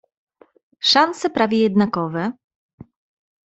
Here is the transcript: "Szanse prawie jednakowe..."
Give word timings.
"Szanse 0.79 1.29
prawie 1.29 1.57
jednakowe..." 1.61 2.31